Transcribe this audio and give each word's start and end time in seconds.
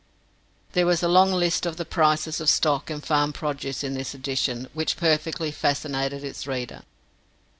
There 0.73 0.87
was 0.87 1.03
a 1.03 1.07
long 1.07 1.31
list 1.31 1.67
of 1.67 1.77
the 1.77 1.85
prices 1.85 2.41
of 2.41 2.49
stock 2.49 2.89
and 2.89 3.05
farm 3.05 3.31
produce 3.33 3.83
in 3.83 3.93
this 3.93 4.15
edition, 4.15 4.67
which 4.73 4.97
perfectly 4.97 5.51
fascinated 5.51 6.23
its 6.23 6.47
reader. 6.47 6.81